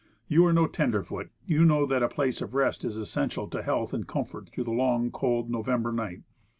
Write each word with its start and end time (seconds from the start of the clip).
You 0.27 0.47
are 0.47 0.51
no 0.51 0.65
tenderfoot. 0.65 1.29
You 1.45 1.63
know 1.63 1.85
that 1.85 2.01
a 2.01 2.07
place 2.09 2.41
of 2.41 2.55
rest 2.55 2.83
is 2.83 2.97
essential 2.97 3.47
to 3.49 3.61
health 3.61 3.93
and 3.93 4.07
comfort 4.07 4.45
INDIAN 4.45 4.45
CAMP. 4.47 4.53
through 4.55 4.63
the 4.63 4.71
long, 4.71 5.11
cold, 5.11 5.51
November 5.51 5.91
night. 5.91 6.23